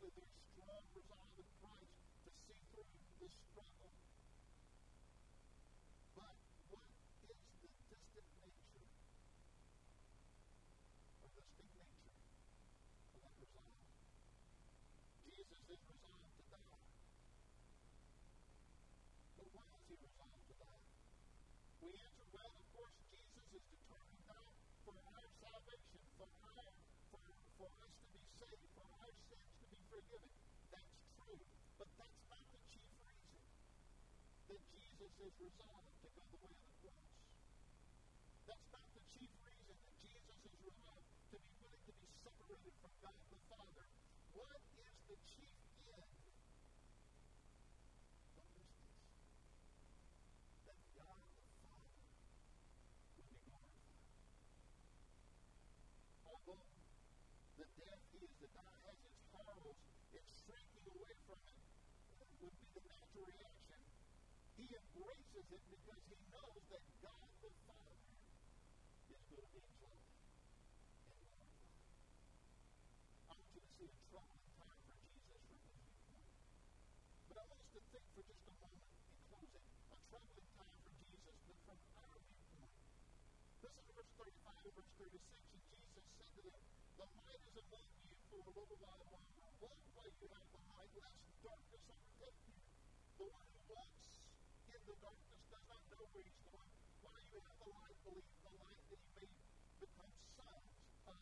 There's 0.01 0.33
strong 0.49 0.81
resolve 0.97 1.33
in 1.37 1.45
Christ 1.61 1.93
to 2.25 2.29
see 2.49 2.57
through 2.73 2.89
this 3.21 3.35
struggle. 3.53 3.93
But 6.17 6.35
what 6.73 6.89
is 7.29 7.37
the 7.53 7.67
distant 7.85 8.25
nature 8.41 8.89
or 11.21 11.29
distinct 11.37 11.75
nature 11.77 12.17
of 12.17 13.19
that 13.21 13.33
resolve? 13.37 13.77
Jesus 15.29 15.61
is 15.69 15.81
resolved 15.85 16.33
to 16.33 16.45
die. 16.49 16.81
But 19.37 19.47
why 19.53 19.69
is 19.69 19.85
he 19.85 19.95
resolved 20.01 20.45
to 20.49 20.55
die? 20.65 20.81
We 21.81 21.93
answer, 21.93 22.25
well, 22.33 22.53
of 22.57 22.65
course, 22.73 22.97
Jesus 23.09 23.45
is 23.53 23.63
determined 23.69 24.25
not 24.25 24.49
for 24.81 24.97
our 24.97 25.25
salvation, 25.41 26.01
for 26.17 26.29
our, 26.41 26.65
for, 27.13 27.21
for 27.57 27.69
us 27.85 27.93
to 28.01 28.07
be 28.13 28.21
saved, 28.37 28.65
for 28.73 28.85
our 29.01 29.09
sins 29.29 29.49
to 29.61 29.65
be 29.69 29.81
forgiven. 29.89 30.29
That's 30.69 30.93
true. 31.17 31.41
But 31.81 31.89
that's 31.97 32.21
not 32.29 32.45
the 32.53 32.61
chief 32.69 32.85
reason 33.01 33.33
that 34.49 35.00
Jesus 35.11 35.27
is 35.27 35.43
resolved 35.43 35.91
to 35.99 36.07
go 36.15 36.23
the 36.31 36.39
way 36.39 36.55
of 36.55 36.63
the 36.63 36.71
cross. 36.79 37.03
That's 38.47 38.67
not 38.71 38.87
the 38.95 39.03
chief 39.11 39.27
reason 39.43 39.75
that 39.83 39.95
Jesus 39.99 40.39
is 40.39 40.55
resolved 40.63 41.11
to 41.31 41.35
be 41.35 41.51
willing 41.59 41.83
to 41.83 41.93
be 41.99 42.07
separated 42.23 42.71
from 42.79 42.93
God 43.03 43.19
the 43.27 43.39
Father. 43.51 43.87
What 44.39 44.55
is 44.71 44.95
the 45.11 45.17
chief 45.27 45.51
end? 45.91 46.15
Don't 48.39 48.51
miss 48.55 48.71
this. 48.71 49.03
That 50.63 50.79
God 50.95 51.27
the 51.27 51.43
Father 51.59 51.91
will 53.19 53.27
be 53.27 53.39
glorified. 53.51 53.99
Although 56.23 56.71
the 57.59 57.67
death 57.83 58.03
he 58.15 58.19
is 58.23 58.31
to 58.39 58.47
die 58.55 58.79
has 58.87 58.99
its 59.03 59.19
horrors, 59.35 59.75
its 60.15 60.31
shrinking 60.39 60.87
away 60.87 61.15
from 61.27 61.35
it 61.51 62.31
would 62.39 62.55
be 62.63 62.69
the 62.79 62.83
natural 62.87 63.27
reaction. 63.27 63.81
He 64.59 64.60
embraces 64.71 65.45
it 65.51 65.63
because 65.67 66.01
he 66.07 66.17
knows 66.31 66.63
that 66.71 66.83
God 67.03 67.27
the 67.43 67.51
Father 67.67 67.99
is 69.11 69.21
going 69.27 69.43
to 69.43 69.51
be 69.51 69.59
exalted 69.59 70.15
and. 71.11 71.51
I 73.27 73.35
want 73.35 73.51
you 73.51 73.61
to 73.61 73.71
see 73.75 73.87
a 73.91 73.95
troubling 74.11 74.47
time 74.55 74.79
for 74.87 74.95
Jesus 75.11 75.41
from 75.43 75.59
this 75.59 75.67
viewpoint. 75.75 76.31
But 77.27 77.35
I 77.41 77.43
want 77.51 77.59
us 77.61 77.71
to 77.75 77.81
think 77.91 78.05
for 78.15 78.23
just 78.23 78.43
a 78.47 78.53
moment 78.63 78.91
in 78.91 79.15
closing, 79.27 79.65
a 79.91 79.97
troubling 80.07 80.47
time 80.55 80.75
for 80.83 80.91
Jesus, 80.99 81.35
but 81.47 81.57
from 81.67 81.79
our 81.99 82.15
viewpoint. 82.21 82.75
Listen 83.61 83.83
to 83.87 83.93
verse 83.95 84.11
35 84.15 84.67
and 84.67 84.73
verse 84.75 84.93
36, 84.99 85.19
and 85.51 85.61
Jesus 85.67 86.05
said 86.15 86.31
to 86.31 86.41
them, 86.47 86.63
The 86.95 87.07
light 87.11 87.41
is 87.43 87.55
among 87.59 87.89
you 88.07 88.15
for 88.31 88.39
a 88.41 88.51
little 88.51 88.79
while 88.79 89.03
longer. 89.11 89.49
Walk 89.61 89.79
while 89.95 90.11
you 90.11 90.27
have 90.31 90.47
the 90.51 90.61
light, 90.71 90.91
lest 91.01 91.19
darkness 91.41 91.83
overtake 91.91 92.39
you. 92.51 92.57
The 93.21 93.25
one 93.31 93.47
who 93.51 93.61
walks 93.71 94.00
the 94.91 94.99
darkness 95.07 95.39
does 95.47 95.65
not 95.71 95.83
know 95.87 96.03
where 96.11 96.19
he's 96.19 96.43
going. 96.51 96.75
While 96.99 97.23
you 97.31 97.39
have 97.47 97.55
the 97.63 97.69
light, 97.71 97.95
believe 98.03 98.27
the 98.43 98.51
light 98.59 98.83
that 98.91 98.99
he 98.99 99.07
may 99.15 99.27
become 99.79 100.11
sons 100.35 100.67
of 101.07 101.19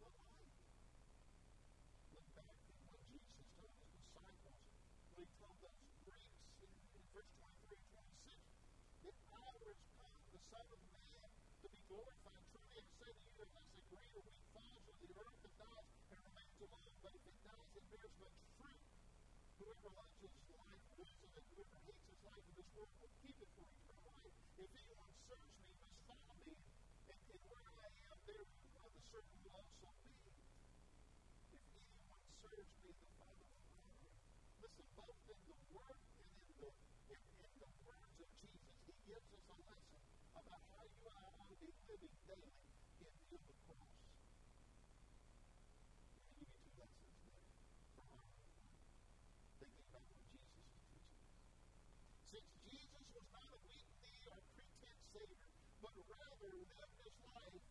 the 0.00 0.08
light. 0.16 0.56
Look 2.08 2.28
back 2.32 2.56
at 2.56 2.76
what 2.88 3.04
Jesus 3.12 3.44
told 3.52 3.76
his 3.84 3.92
disciples 4.00 4.64
when 5.12 5.28
he 5.28 5.36
told 5.44 5.56
those 5.60 5.84
Greeks 6.08 6.40
in, 6.64 6.72
in 6.72 7.04
verse 7.12 7.28
23 7.36 7.76
and 7.76 7.84
26. 8.00 8.32
The 9.04 9.12
hour 9.28 9.60
is 9.60 9.82
come, 9.92 10.16
the 10.32 10.40
Son 10.48 10.66
of 10.72 10.80
Man, 10.88 11.28
to 11.36 11.66
be 11.68 11.80
glorified. 11.92 12.44
Truly 12.48 12.80
I 12.80 12.88
say 12.96 13.12
to 13.12 13.28
you, 13.28 13.44
unless 13.44 13.72
a 13.76 13.82
grain 13.92 14.12
of 14.16 14.24
wheat 14.24 14.44
falls 14.56 14.84
on 14.88 14.96
the 15.04 15.12
earth 15.20 15.40
and 15.44 15.54
dies 15.60 15.88
and 16.08 16.18
remains 16.32 16.56
alone, 16.64 16.96
but 17.04 17.12
if 17.12 17.24
it 17.28 17.36
dies, 17.44 17.72
it 17.76 17.84
bears 17.92 18.14
much 18.24 18.40
fruit. 18.56 18.80
Whoever 19.60 20.00
loves 20.00 20.16
his 20.16 20.32
life 20.56 20.84
loses 20.96 21.32
it. 21.36 21.61
His 22.62 22.78
world 22.78 22.94
will 23.02 23.10
keep 23.18 23.34
it 23.42 23.50
for 23.58 23.66
eternal 23.66 24.06
life. 24.06 24.30
If 24.54 24.70
anyone 24.70 25.10
serves 25.26 25.50
me, 25.66 25.74
must 25.82 26.22
follow 26.30 26.46
me. 26.46 26.54
And, 27.10 27.18
and 27.26 27.42
where 27.50 27.66
I 27.74 27.90
am, 28.06 28.16
there 28.22 28.46
uh, 28.46 28.86
the 28.86 29.02
servant 29.02 29.34
will 29.42 29.50
also 29.58 29.90
be. 29.98 30.14
If 31.50 31.62
anyone 31.74 32.22
serves 32.38 32.70
me, 32.86 32.90
the 33.02 33.10
Father 33.18 33.42
will 33.42 33.50
honor 33.66 33.90
him. 33.98 34.14
Listen, 34.62 34.86
both 34.94 35.18
in 35.26 35.40
the 35.42 35.58
Word 35.74 35.98
and 36.22 36.30
in 36.38 36.54
the, 36.62 36.70
in, 37.10 37.18
in 37.42 37.50
the 37.58 37.70
words 37.82 38.14
of 38.22 38.30
Jesus, 38.38 38.78
He 38.86 38.94
gives 39.10 39.26
us 39.26 39.42
a 39.42 39.58
lesson 39.66 40.02
about 40.38 40.62
how 40.70 40.86
you 40.86 41.02
and 41.02 41.18
I 41.18 41.26
ought 41.34 41.50
to 41.50 41.58
be 41.58 41.66
living 41.66 42.14
daily 42.30 42.54
in 43.02 43.10
view 43.26 43.42
of 43.42 43.46
the 43.50 43.58
cross. 43.66 43.90
Let 46.30 46.38
me 46.38 46.46
give 46.46 46.46
you 46.46 46.62
two 46.62 46.78
lessons 46.78 47.10
there 47.26 47.42
from 47.98 48.06
our 48.06 48.22
thinking 49.58 49.86
about 49.90 50.06
what 50.06 50.22
Jesus 50.30 50.54
is 50.62 50.70
teaching 50.78 51.10
us. 51.10 51.18
Since 52.32 52.48
Jesus 52.64 53.04
was 53.12 53.26
not 53.28 53.44
a 53.52 53.58
weak 53.68 53.84
knee 54.00 54.24
or 54.32 54.40
pretense 54.56 55.04
savior, 55.12 55.48
rather 56.42 56.58
lived 56.58 56.98
his 57.06 57.14
life 57.22 57.62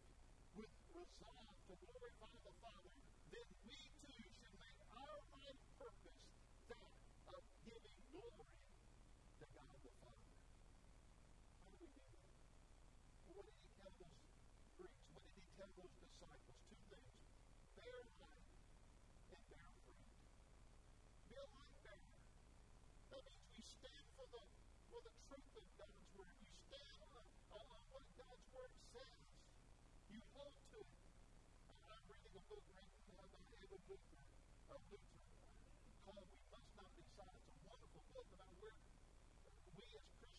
with 0.55 0.71
resolve 0.95 1.55
to 1.67 1.73
glorify 1.75 2.35
the 2.47 2.55
Father, 2.63 2.95
then 3.35 3.47
we 3.67 3.79
too 3.99 4.23
should 4.39 4.55
make 4.55 4.79
our 4.95 5.17
life 5.35 5.59
purpose 5.75 6.23
that 6.71 6.95
of 7.35 7.43
giving 7.67 7.99
glory 8.15 8.47
to 9.43 9.45
God 9.51 9.75
the 9.83 9.91
Father. 9.99 10.31
How 11.59 11.75
do 11.75 11.83
we 11.83 11.91
do 11.91 12.15
that? 12.15 12.31
Well, 13.27 13.43
what 13.43 13.45
did 13.51 13.59
he 13.59 13.67
tell 13.75 13.91
those 13.99 14.23
Greeks? 14.79 15.03
What 15.11 15.23
did 15.27 15.35
he 15.35 15.43
tell 15.51 15.71
those 15.75 15.95
disciples? 15.99 16.55
Two 16.71 16.79
things. 16.95 17.15
Bear 17.75 17.99
light 18.23 18.47
and 19.35 19.43
bear 19.51 19.67
fruit. 19.83 20.07
Be 21.27 21.35
a 21.35 21.47
light 21.59 21.75
bearer. 21.83 22.07
That 23.11 23.23
means 23.27 23.43
we 23.51 23.59
stand 23.67 24.05
for 24.15 24.27
the 24.31 24.43
for 24.87 25.01
the 25.03 25.15
truth 25.27 25.55
of 25.59 25.67
God's 25.75 26.07
word. 26.15 26.35
You 26.39 26.51
stand 26.71 26.99
on, 27.11 27.23
on 27.51 27.83
what 27.91 28.07
God's 28.15 28.43
word 28.51 28.71
says. 28.91 29.23
You 30.11 30.19
hold 30.35 30.51
to 30.51 30.79
it. 30.83 30.99
I'm 31.87 32.03
reading 32.11 32.35
a 32.35 32.43
book 32.51 32.65
written 32.75 32.99
by 33.15 33.23
Erwin 33.55 33.83
Lutzer, 33.87 34.19
uh, 34.67 34.75
Lutzer 34.91 35.23
called 36.03 36.27
"We 36.27 36.39
Must 36.51 36.71
Not 36.75 36.91
Be 36.99 37.03
Silent." 37.15 37.43
It's 37.47 37.63
a 37.63 37.67
wonderful 37.71 38.03
book 38.11 38.27
about 38.35 38.51
where 38.59 38.75
we 39.79 39.87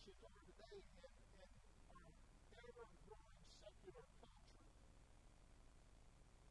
Christians 0.03 0.27
are 0.27 0.43
today 0.43 0.83
in, 0.83 1.07
in 1.39 1.47
our 1.95 2.11
ever-growing 2.59 3.39
secular 3.63 4.03
culture. 4.19 4.59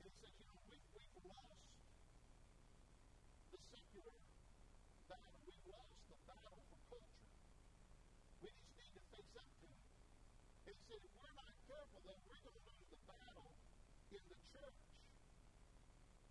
He 0.01 0.09
says, 0.09 0.33
you 0.41 0.49
know, 0.49 0.57
we've, 0.73 0.89
we've 0.97 1.21
lost 1.29 1.61
the 3.53 3.61
secular 3.69 4.17
battle. 5.05 5.37
We've 5.45 5.69
lost 5.69 6.01
the 6.09 6.17
battle 6.25 6.65
for 6.65 6.81
culture. 6.97 7.29
We 8.41 8.49
just 8.57 8.73
need 8.73 8.89
to 8.97 9.05
face 9.13 9.37
up 9.37 9.45
to 9.45 9.69
it. 9.69 9.85
And 10.65 10.73
he 10.73 10.81
said, 10.89 11.05
if 11.05 11.13
we're 11.13 11.37
not 11.37 11.53
careful, 11.69 12.01
then 12.09 12.17
we're 12.25 12.41
going 12.41 12.57
to 12.57 12.65
lose 12.73 12.89
the 12.89 13.01
battle 13.05 13.53
in 14.17 14.23
the 14.33 14.41
church. 14.49 14.81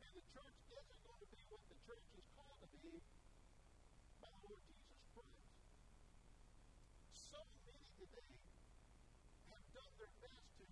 And 0.02 0.10
the 0.10 0.26
church 0.26 0.58
isn't 0.74 1.02
going 1.06 1.22
to 1.22 1.30
be 1.30 1.42
what 1.54 1.62
the 1.70 1.78
church 1.86 2.08
is 2.18 2.26
called 2.34 2.66
to 2.66 2.78
be 2.82 2.98
by 4.18 4.34
the 4.34 4.42
Lord 4.42 4.66
Jesus 4.66 5.06
Christ. 5.14 5.38
So 7.32 7.38
today 8.12 8.44
have 9.52 9.66
done 9.72 9.94
their 9.96 10.16
best 10.20 10.48
to 10.60 10.66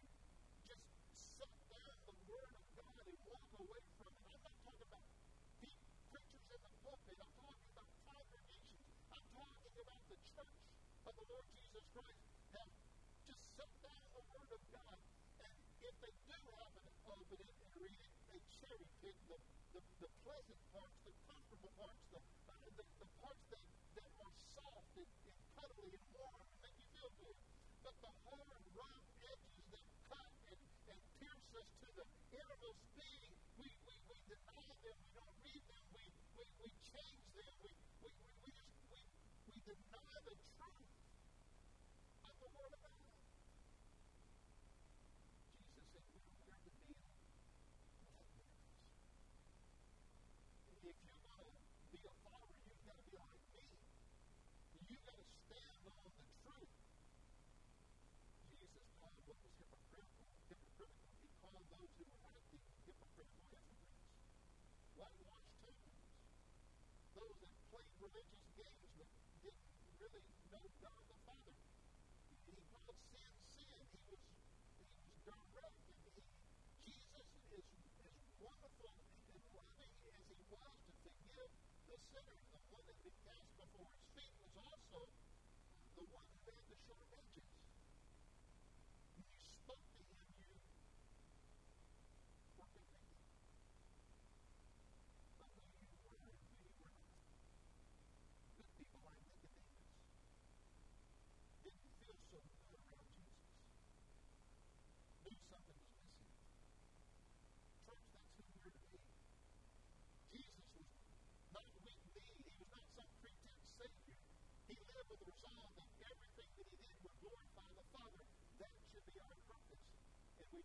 just 0.68 0.84
set 1.16 1.56
down 1.72 1.96
the 2.04 2.16
Word 2.28 2.52
of 2.52 2.66
God 2.76 3.04
and 3.08 3.20
walk 3.32 3.52
away 3.64 3.84
from 3.96 4.12
it. 4.12 4.26
I'm 4.28 4.44
not 4.44 4.58
talking 4.60 4.88
about 4.92 5.06
deep 5.64 5.80
preachers 6.12 6.48
in 6.52 6.60
the 6.60 6.74
pulpit. 6.84 7.18
I'm 7.24 7.36
talking 7.40 7.70
about 7.72 7.90
congregations. 8.04 8.84
I'm 9.08 9.28
talking 9.32 9.76
about 9.80 10.04
the 10.12 10.20
church 10.20 10.60
of 11.08 11.14
the 11.16 11.26
Lord 11.32 11.48
Jesus 11.56 11.86
Christ 11.96 12.24
have 12.60 12.72
just 13.24 13.44
set 13.56 13.72
down 13.80 14.04
the 14.12 14.26
Word 14.36 14.52
of 14.60 14.64
God. 14.76 15.00
And 15.40 15.56
if 15.80 15.96
they 16.04 16.14
do 16.28 16.40
happen 16.60 16.84
to 16.84 16.94
open 17.08 17.38
it 17.40 17.50
and 17.56 17.72
read 17.80 18.00
it, 18.04 18.14
they 18.28 18.40
cherry 18.60 18.88
pick 19.00 19.16
the, 19.32 19.40
the, 19.74 19.82
the 20.04 20.10
pleasant 20.28 20.62
parts, 20.76 20.98
the 21.08 21.14
comfortable 21.24 21.74
parts, 21.80 22.04
the 22.12 23.10
parts 23.24 23.44
that, 23.48 23.68
that 23.96 24.12
are 24.20 24.36
soft 24.52 24.92
and, 25.00 25.08
and 25.08 25.40
cuddly 25.56 25.90
and 25.96 26.06
warm 26.20 26.36
and 26.44 26.52
make 26.60 26.76
you 26.76 26.88
feel 26.92 27.12
good. 27.16 27.38
But 27.84 27.96
the 28.04 28.12
hard, 28.28 28.64
rough 28.76 29.08
edges 29.24 29.66
that 29.72 29.88
cut 30.12 30.32
and, 30.52 30.60
and 30.92 31.00
pierce 31.20 31.48
us 31.56 32.19
innermost 32.34 32.84
being, 32.96 33.34
we, 33.58 33.68
we, 33.86 33.94
we 34.10 34.18
deny 34.30 34.70
them, 34.84 34.98
we 35.02 35.10
don't 35.18 35.38
read 35.44 35.64
them, 35.70 35.84
we, 35.94 36.04
we, 36.38 36.44
we 36.62 36.68
change 36.86 37.26
them, 37.34 37.54
we, 37.62 37.72
we, 38.02 38.10
we, 38.16 38.28
we 38.44 38.50
just 38.54 38.74
we, 38.90 39.00
we 39.50 39.56
deny 39.66 40.16
the 40.26 40.36
truth 40.38 40.90
of 42.26 42.34
the 42.40 42.50
Word 42.54 42.74
of 42.74 42.82
God. 42.86 43.04
Jesus 45.70 45.94
said 45.94 46.06
we 46.14 46.30
are 46.54 46.62
here 46.62 46.78
to 46.80 46.90
be 46.90 46.96
light 48.10 48.26
bearers. 48.30 48.62
If 50.70 50.78
you're 50.86 50.96
going 50.96 51.10
to 51.10 51.18
be 51.90 52.00
a 52.06 52.14
follower, 52.24 52.54
you've 52.66 52.84
got 52.86 52.98
to 52.98 53.06
be 53.10 53.18
like 53.18 53.44
me. 53.54 53.66
You've 54.90 55.06
got 55.06 55.18
to 55.18 55.28
stand 55.50 55.84
on 55.90 56.06
the 56.14 56.26
truth. 56.46 56.74
Jesus 58.50 58.86
called 59.00 59.18
what 59.26 59.38
was 59.44 59.54
hypocritical, 59.70 60.30
hypocritical. 60.50 61.14
He 61.22 61.30
called 61.42 61.66
those 61.70 61.92
who 61.98 62.06
were 62.10 62.24
acting 62.26 62.64
hypocritical 62.86 63.50
hypocrites. 63.50 63.94
Whitewashed 64.98 65.54
tombs. 65.60 66.06
Those 67.18 67.38
that 67.44 67.54
played 67.70 67.94
religious 68.28 68.92
games 69.00 69.32
but 69.44 69.56
didn't 69.96 69.96
really 70.04 70.24
know 70.52 70.64
God 70.84 71.02
the 71.08 71.18
Father. 71.24 71.56
He 72.50 72.56
called 72.68 72.98
sin 73.14 73.32
sin. 73.56 73.80
He 73.94 74.04
was 74.12 74.22
he 74.76 74.84
was 74.84 74.92
direct 75.24 75.80
and 75.88 76.00
he 76.04 76.12
Jesus 76.84 77.28
is 77.56 77.68
as 78.04 78.16
wonderful 78.44 78.92
and 79.32 79.40
loving 79.56 79.94
as 80.04 80.14
he 80.28 80.36
was 80.52 80.89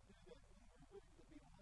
we 0.03 0.13
do 0.25 0.31
that, 0.31 0.41
we 0.91 0.99
need 0.99 1.05
to 1.17 1.23
be 1.31 1.54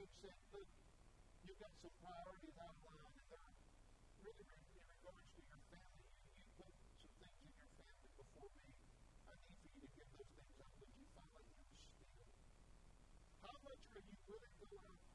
you 0.00 0.08
accept 0.08 0.40
that 0.56 0.64
you've 1.44 1.60
got 1.60 1.76
some 1.84 1.92
priorities 2.00 2.56
outlined 2.56 3.12
and 3.20 3.26
they're 3.28 3.52
really 4.24 4.48
in 4.48 4.80
regards 4.80 5.28
to 5.36 5.40
your 5.44 5.60
family. 5.68 6.08
You, 6.40 6.40
you 6.40 6.44
put 6.56 6.72
some 7.04 7.12
things 7.20 7.36
in 7.44 7.52
your 7.52 7.68
family 7.76 8.08
before 8.16 8.48
me. 8.64 8.72
I 9.28 9.36
need 9.44 9.60
for 9.60 9.68
you 9.76 9.84
to 9.84 9.92
get 10.00 10.08
those 10.16 10.30
things 10.32 10.56
up 10.56 10.72
that 10.72 10.88
you 10.96 11.04
finally 11.12 11.52
understand? 11.52 12.32
How 13.44 13.56
much 13.60 13.82
are 13.92 14.04
you 14.08 14.16
willing 14.24 14.54
to 14.56 14.66
go 14.72 14.78
out?" 14.88 15.09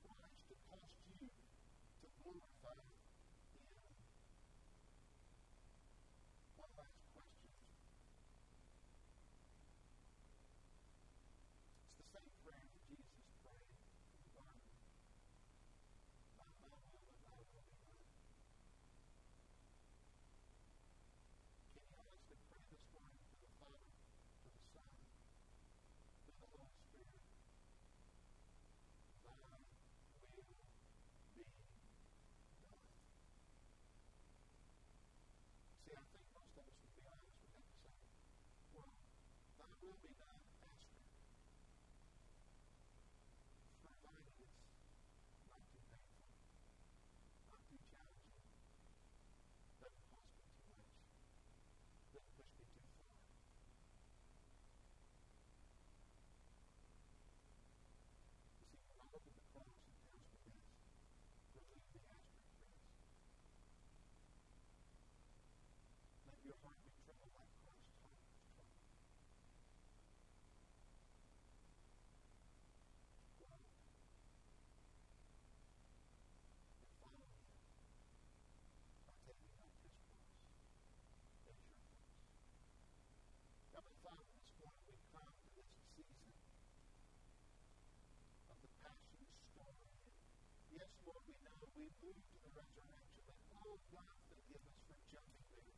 full 93.76 93.84
block 93.92 94.16
forgive 94.32 94.64
us 94.64 95.04
jumping 95.12 95.44
there, 95.52 95.76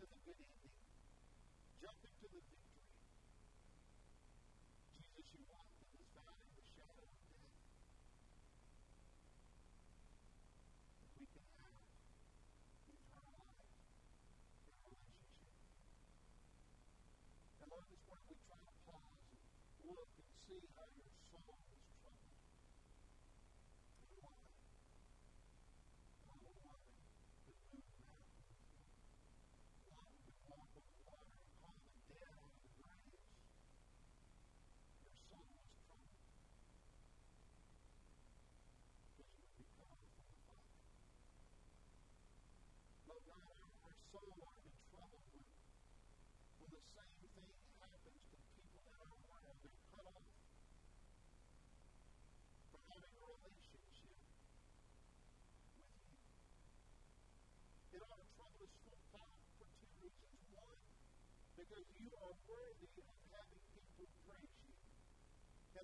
to 0.00 0.04
the 0.08 0.18
good 0.24 0.40
ending, 0.40 0.72
jumping 1.84 2.14
to 2.16 2.26
the 2.32 2.55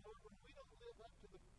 Lord, 0.05 0.19
when 0.27 0.35
we 0.43 0.51
don't 0.55 0.74
live 0.83 0.99
up 0.99 1.12
to 1.23 1.27
the 1.31 1.52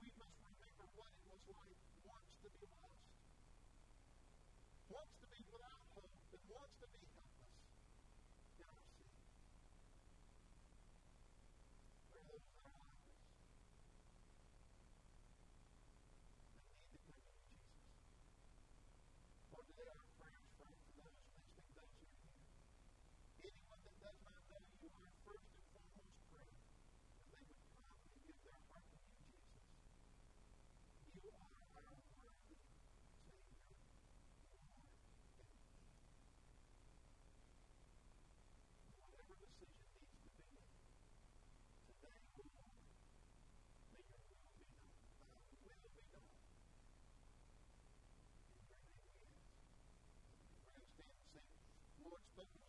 we 0.00 0.08
must 0.16 0.36
remember 0.40 0.86
what 0.96 1.12
it 1.12 1.26
was 1.28 1.42
like 1.48 1.76
once 2.04 2.30
to 2.42 2.48
be 2.48 2.64
lost. 2.68 3.04
Once 4.88 5.23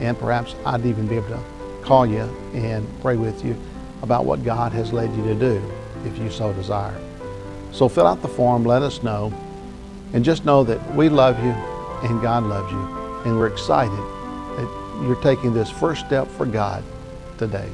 and 0.00 0.18
perhaps 0.18 0.54
I'd 0.64 0.84
even 0.84 1.06
be 1.06 1.16
able 1.16 1.28
to 1.28 1.42
call 1.82 2.06
you 2.06 2.22
and 2.54 2.86
pray 3.00 3.16
with 3.16 3.44
you 3.44 3.56
about 4.02 4.24
what 4.24 4.44
God 4.44 4.72
has 4.72 4.92
led 4.92 5.14
you 5.16 5.24
to 5.24 5.34
do 5.34 5.72
if 6.04 6.18
you 6.18 6.30
so 6.30 6.52
desire. 6.52 6.98
So 7.72 7.88
fill 7.88 8.06
out 8.06 8.22
the 8.22 8.28
form, 8.28 8.64
let 8.64 8.82
us 8.82 9.02
know, 9.02 9.32
and 10.12 10.24
just 10.24 10.44
know 10.44 10.64
that 10.64 10.94
we 10.94 11.08
love 11.08 11.38
you 11.42 11.50
and 12.08 12.20
God 12.20 12.44
loves 12.44 12.70
you, 12.70 13.22
and 13.24 13.38
we're 13.38 13.48
excited 13.48 13.90
that 14.56 15.02
you're 15.02 15.20
taking 15.22 15.52
this 15.52 15.70
first 15.70 16.06
step 16.06 16.28
for 16.28 16.46
God 16.46 16.82
today. 17.38 17.70